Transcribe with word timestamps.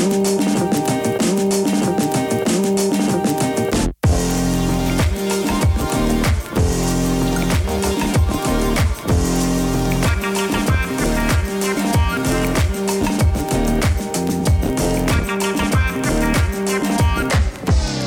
Música 0.00 0.39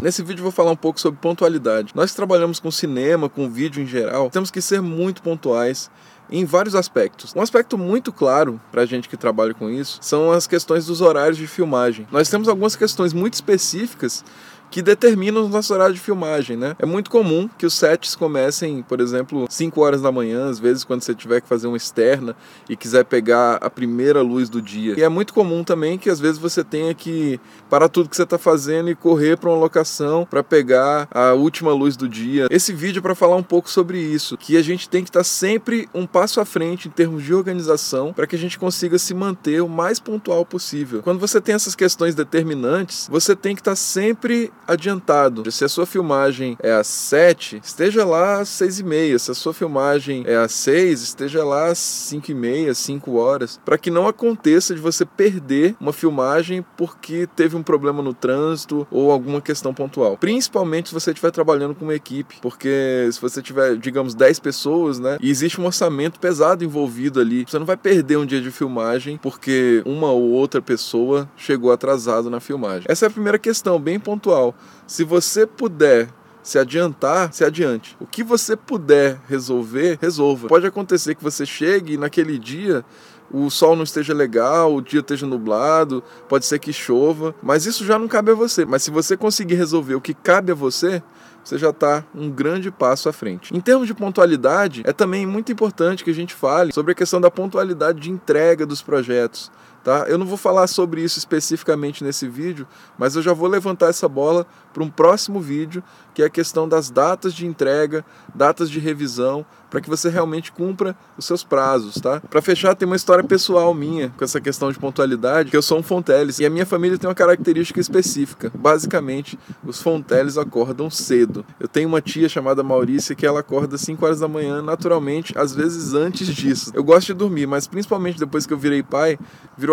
Nesse 0.04 0.22
vídeo 0.22 0.44
vou 0.44 0.52
falar 0.52 0.72
um 0.72 0.76
pouco 0.76 1.00
sobre 1.00 1.18
pontualidade. 1.22 1.94
Nós 1.96 2.14
trabalhamos 2.14 2.60
com 2.60 2.70
cinema, 2.70 3.30
com 3.30 3.50
vídeo 3.50 3.82
em 3.82 3.88
geral, 3.88 4.30
temos 4.30 4.52
que 4.52 4.60
ser 4.60 4.82
muito 4.82 5.22
pontuais 5.22 5.90
em 6.30 6.44
vários 6.44 6.76
aspectos. 6.76 7.34
Um 7.34 7.40
aspecto 7.42 7.78
muito 7.78 8.12
claro 8.12 8.60
para 8.70 8.82
a 8.82 8.86
gente 8.86 9.08
que 9.08 9.16
trabalha 9.16 9.54
com 9.54 9.70
isso 9.70 10.00
são 10.02 10.30
as 10.30 10.46
questões 10.46 10.88
dos 10.88 11.00
horários 11.00 11.38
de 11.38 11.48
filmagem. 11.48 12.06
Nós 12.12 12.28
temos 12.28 12.50
algumas 12.50 12.76
questões 12.76 13.14
muito 13.14 13.36
específicas 13.36 14.26
que 14.74 14.82
determinam 14.82 15.46
o 15.46 15.48
nosso 15.48 15.72
horário 15.72 15.94
de 15.94 16.02
filmagem, 16.02 16.58
né? 16.58 16.76
É 16.80 16.86
muito 16.86 17.12
comum 17.12 17.48
que 17.60 17.64
os 17.64 17.76
sets 17.76 18.16
comecem, 18.16 18.82
por 18.82 19.00
exemplo, 19.00 19.46
5 19.48 19.80
horas 19.80 20.02
da 20.02 20.12
manhã, 20.12 20.50
às 20.50 20.58
vezes 20.58 20.84
quando 20.84 21.04
você 21.04 21.14
tiver 21.14 21.42
que 21.42 21.48
fazer 21.48 21.68
uma 21.68 21.78
externa 21.78 22.36
e 22.68 22.76
quiser 22.76 23.06
pegar 23.06 23.58
a 23.58 23.70
primeira 23.70 24.24
luz 24.24 24.50
do 24.50 24.60
dia. 24.60 24.96
E 24.98 25.04
é 25.04 25.10
muito 25.10 25.32
comum 25.32 25.64
também 25.64 25.96
que 25.96 26.10
às 26.10 26.20
vezes 26.20 26.40
você 26.40 26.64
tenha 26.64 26.92
que 26.96 27.40
parar 27.70 27.88
tudo 27.88 28.10
que 28.10 28.16
você 28.16 28.24
está 28.24 28.40
fazendo 28.40 28.90
e 28.90 28.96
correr 28.96 29.38
para 29.38 29.48
uma 29.48 29.60
locação 29.60 30.26
para 30.28 30.42
pegar 30.42 31.08
a 31.12 31.34
última 31.34 31.72
luz 31.72 31.96
do 31.96 32.10
dia. 32.10 32.48
Esse 32.50 32.74
vídeo 32.74 32.98
é 32.98 33.02
para 33.04 33.14
falar 33.14 33.36
um 33.36 33.44
pouco 33.44 33.70
sobre 33.70 34.00
isso, 34.00 34.36
que 34.36 34.58
a 34.58 34.64
gente 34.64 34.90
tem 34.90 35.04
que 35.04 35.12
estar 35.12 35.20
tá 35.20 35.24
sempre 35.24 35.88
um 35.94 36.08
passo 36.08 36.42
à 36.42 36.46
frente 36.46 36.88
em 36.88 36.92
termos 36.92 37.24
de 37.24 37.32
organização 37.32 38.12
para 38.12 38.26
que 38.26 38.36
a 38.36 38.40
gente 38.40 38.58
consiga 38.58 38.98
se 38.98 39.14
manter 39.14 39.62
o 39.62 39.70
mais 39.70 40.00
pontual 40.00 40.44
possível. 40.44 41.04
Quando 41.04 41.20
você 41.20 41.40
tem 41.40 41.54
essas 41.54 41.76
questões 41.76 42.16
determinantes, 42.16 43.08
você 43.08 43.36
tem 43.36 43.54
que 43.54 43.62
estar 43.62 43.74
tá 43.74 43.76
sempre 43.76 44.52
adiantado. 44.68 45.50
Se 45.52 45.64
a 45.64 45.70
sua 45.70 45.86
filmagem 45.86 46.58
é 46.62 46.72
às 46.72 46.88
7, 46.88 47.62
esteja 47.64 48.06
lá 48.06 48.42
às 48.42 48.50
6 48.50 48.80
e 48.80 48.84
meia. 48.84 49.20
Se 49.20 49.32
a 49.32 49.34
sua 49.34 49.54
filmagem 49.54 50.24
é 50.26 50.36
às 50.36 50.52
6, 50.54 51.02
esteja 51.02 51.44
lá 51.44 51.68
às 51.68 51.78
5 51.78 52.32
e 52.32 52.34
meia, 52.34 52.74
5 52.74 53.14
horas, 53.16 53.60
para 53.64 53.78
que 53.78 53.92
não 53.92 54.08
aconteça 54.08 54.74
de 54.74 54.82
você 54.82 55.06
perder 55.06 55.76
uma 55.80 55.94
filmagem 55.94 56.66
porque 56.78 57.28
teve 57.36 57.56
um 57.56 57.64
problema 57.64 58.02
no 58.02 58.14
trânsito 58.14 58.88
ou 58.90 59.12
alguma 59.12 59.42
questão 59.42 59.74
pontual. 59.74 60.18
Principalmente 60.18 60.90
se 60.90 60.94
você 60.94 61.12
estiver 61.12 61.32
trabalhando 61.32 61.76
com 61.76 61.86
uma 61.86 61.96
equipe, 61.96 62.38
porque 62.42 63.10
se 63.12 63.22
você 63.22 63.42
tiver, 63.42 63.78
digamos, 63.78 64.16
10 64.16 64.40
pessoas, 64.40 65.00
né, 65.00 65.18
e 65.22 65.30
existe 65.30 65.60
um 65.60 65.66
orçamento 65.66 66.20
pesado 66.20 66.64
envolvido 66.64 67.20
ali, 67.20 67.46
você 67.48 67.60
não 67.60 67.66
vai 67.66 67.78
perder 67.78 68.18
um 68.18 68.26
dia 68.26 68.42
de 68.42 68.52
filmagem 68.52 69.18
porque 69.18 69.82
uma 69.86 70.12
ou 70.12 70.32
outra 70.32 70.62
pessoa 70.62 71.30
chegou 71.36 71.72
atrasado 71.72 72.30
na 72.30 72.40
filmagem. 72.40 72.86
Essa 72.88 73.06
é 73.06 73.08
a 73.08 73.12
primeira 73.12 73.40
questão, 73.40 73.80
bem 73.80 74.00
pontual. 74.00 74.53
Se 74.88 75.04
você 75.04 75.46
puder 75.46 76.10
se 76.44 76.60
adiantar, 76.60 77.34
se 77.34 77.44
adiante. 77.44 77.96
O 78.00 78.06
que 78.06 78.22
você 78.22 78.56
puder 78.56 79.20
resolver, 79.28 79.98
resolva. 80.02 80.50
Pode 80.50 80.68
acontecer 80.68 81.16
que 81.16 81.24
você 81.24 81.46
chegue 81.46 81.94
e 81.94 81.98
naquele 81.98 82.38
dia 82.38 82.84
o 83.32 83.50
sol 83.50 83.76
não 83.76 83.84
esteja 83.84 84.14
legal, 84.14 84.76
o 84.76 84.82
dia 84.82 85.00
esteja 85.00 85.26
nublado, 85.26 86.04
pode 86.30 86.46
ser 86.46 86.60
que 86.60 86.72
chova, 86.72 87.34
mas 87.42 87.66
isso 87.66 87.84
já 87.84 87.98
não 87.98 88.08
cabe 88.08 88.32
a 88.32 88.36
você. 88.36 88.66
Mas 88.66 88.84
se 88.84 88.92
você 88.92 89.18
conseguir 89.18 89.56
resolver 89.56 89.96
o 89.96 90.02
que 90.02 90.14
cabe 90.14 90.52
a 90.52 90.56
você, 90.56 91.02
você 91.44 91.58
já 91.58 91.72
está 91.72 92.06
um 92.14 92.30
grande 92.30 92.70
passo 92.70 93.10
à 93.10 93.14
frente. 93.14 93.56
Em 93.56 93.60
termos 93.60 93.88
de 93.88 93.94
pontualidade, 93.94 94.84
é 94.86 94.94
também 94.94 95.26
muito 95.26 95.52
importante 95.52 96.04
que 96.04 96.12
a 96.12 96.14
gente 96.14 96.34
fale 96.34 96.72
sobre 96.72 96.92
a 96.92 96.96
questão 96.96 97.20
da 97.20 97.32
pontualidade 97.32 98.00
de 98.00 98.12
entrega 98.12 98.66
dos 98.66 98.82
projetos. 98.82 99.52
Tá? 99.84 100.06
Eu 100.08 100.18
não 100.18 100.26
vou 100.26 100.38
falar 100.38 100.68
sobre 100.68 101.02
isso 101.02 101.20
especificamente 101.20 102.04
nesse 102.04 102.28
vídeo, 102.28 102.66
mas 102.98 103.16
eu 103.16 103.22
já 103.22 103.34
vou 103.34 103.50
levantar 103.50 103.90
essa 103.90 104.08
bola 104.08 104.48
para 104.74 104.82
um 104.82 104.90
próximo 104.90 105.42
vídeo, 105.42 105.84
que 106.14 106.22
é 106.22 106.26
a 106.26 106.30
questão 106.30 106.70
das 106.70 106.90
datas 106.90 107.34
de 107.34 107.46
entrega, 107.46 108.06
datas 108.34 108.70
de 108.70 108.80
revisão, 108.80 109.46
para 109.70 109.82
que 109.82 109.90
você 109.90 110.08
realmente 110.08 110.52
cumpra 110.52 110.96
os 111.18 111.26
seus 111.26 111.44
prazos, 111.44 111.96
tá? 111.96 112.22
Para 112.30 112.44
fechar, 112.44 112.76
tem 112.76 112.86
uma 112.86 112.96
história 112.96 113.24
pessoal 113.24 113.74
minha 113.74 114.14
com 114.16 114.24
essa 114.24 114.40
questão 114.40 114.72
de 114.72 114.78
pontualidade, 114.78 115.50
que 115.50 115.58
eu 115.58 115.64
sou 115.64 115.80
um 115.80 115.84
Fonteles 115.84 116.38
e 116.38 116.46
a 116.46 116.50
minha 116.50 116.66
família 116.66 116.96
tem 116.96 117.08
uma 117.10 117.16
característica 117.16 117.80
específica. 117.80 118.52
Basicamente, 118.54 119.38
os 119.66 119.82
Fonteles 119.82 120.38
acordam 120.38 120.92
cedo. 120.92 121.44
Eu 121.60 121.68
tenho 121.68 121.90
uma 121.90 122.02
tia 122.02 122.30
chamada 122.30 122.62
Maurícia 122.62 123.16
que 123.16 123.26
ela 123.26 123.40
acorda 123.40 123.74
às 123.74 123.82
5 123.82 124.06
horas 124.06 124.20
da 124.20 124.28
manhã, 124.28 124.62
naturalmente, 124.62 125.34
às 125.36 125.56
vezes 125.56 125.96
antes 125.96 126.28
disso. 126.28 126.72
Eu 126.76 126.84
gosto 126.84 127.08
de 127.08 127.14
dormir, 127.16 127.48
mas 127.48 127.66
principalmente 127.66 128.20
depois 128.20 128.46
que 128.46 128.54
eu 128.54 128.58
virei 128.60 128.84
pai, 128.84 129.18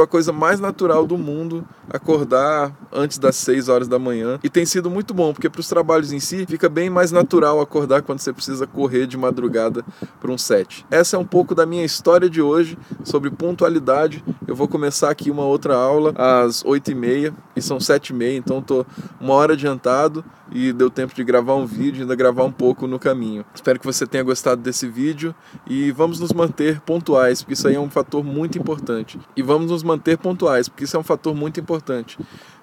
virou 0.00 0.05
a 0.05 0.06
coisa 0.06 0.33
mais 0.33 0.59
natural 0.59 1.06
do 1.06 1.19
mundo 1.19 1.66
acordar 1.91 2.72
antes 2.93 3.19
das 3.19 3.37
6 3.37 3.69
horas 3.69 3.88
da 3.88 3.99
manhã 3.99 4.38
e 4.43 4.49
tem 4.49 4.65
sido 4.65 4.91
muito 4.91 5.12
bom, 5.12 5.33
porque 5.33 5.50
para 5.50 5.61
os 5.61 5.69
trabalhos 5.69 6.12
em 6.12 6.21
si 6.21 6.47
fica 6.47 6.69
bem 6.69 6.88
mais 6.88 7.12
natural 7.12 7.61
acordar 7.61 8.03
quando 8.03 8.21
você 8.21 8.33
precisa 8.33 8.66
correr 8.66 9.06
de 9.06 9.16
madrugada 9.16 9.84
para 10.21 10.31
um 10.31 10.39
set. 10.39 10.87
Essa 10.91 11.16
é 11.16 11.19
um 11.19 11.25
pouco 11.25 11.55
da 11.55 11.66
minha 11.66 11.84
história 11.84 12.31
de 12.31 12.41
hoje 12.41 12.78
sobre 13.05 13.31
pontualidade. 13.31 14.25
Eu 14.47 14.55
vou 14.55 14.69
começar 14.69 15.10
aqui 15.10 15.31
uma 15.31 15.44
outra 15.44 15.75
aula 15.75 16.15
às 16.16 16.62
8h30 16.62 17.34
e 17.56 17.62
são 17.62 17.78
7h30, 17.78 18.37
então 18.37 18.59
estou 18.60 18.87
uma 19.21 19.34
hora 19.34 19.53
adiantado 19.53 20.25
e 20.53 20.72
deu 20.72 20.91
tempo 20.91 21.15
de 21.15 21.22
gravar 21.22 21.55
um 21.55 21.66
vídeo 21.66 22.00
e 22.00 22.03
ainda 22.03 22.15
gravar 22.15 22.44
um 22.44 22.53
pouco 22.53 22.87
no 22.87 22.99
caminho. 22.99 23.44
Espero 23.55 23.78
que 23.78 23.87
você 23.87 24.06
tenha 24.06 24.25
gostado 24.25 24.60
desse 24.60 24.89
vídeo 24.89 25.34
e 25.66 25.91
vamos 25.93 26.19
nos 26.19 26.33
manter 26.33 26.81
pontuais, 26.81 27.43
porque 27.43 27.55
isso 27.55 27.69
aí 27.69 27.75
é 27.75 27.81
um 27.81 27.91
fator 27.91 28.25
muito 28.25 28.59
importante. 28.59 29.19
E 29.37 29.43
vamos 29.43 29.71
nos 29.71 29.83
manter 29.91 30.17
pontuais, 30.19 30.69
porque 30.69 30.84
isso 30.84 30.97
é 30.97 31.01
um 31.01 31.05
fator 31.05 31.34
muito 31.34 31.61
importante. 31.61 32.19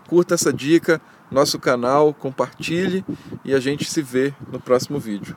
Curta 0.07 0.35
essa 0.35 0.53
dica, 0.53 1.01
nosso 1.29 1.59
canal, 1.59 2.13
compartilhe 2.13 3.03
e 3.43 3.53
a 3.53 3.59
gente 3.59 3.85
se 3.85 4.01
vê 4.01 4.33
no 4.51 4.59
próximo 4.59 4.99
vídeo. 4.99 5.35